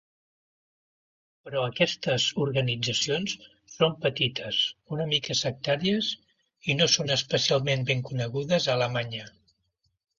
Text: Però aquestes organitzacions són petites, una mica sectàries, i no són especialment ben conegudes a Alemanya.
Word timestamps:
Però 1.49 1.61
aquestes 1.65 2.25
organitzacions 2.45 3.37
són 3.75 3.95
petites, 4.07 4.59
una 4.97 5.07
mica 5.15 5.39
sectàries, 5.45 6.13
i 6.71 6.81
no 6.83 6.93
són 6.99 7.17
especialment 7.21 7.89
ben 7.95 8.07
conegudes 8.13 8.71
a 8.71 8.77
Alemanya. 8.81 9.35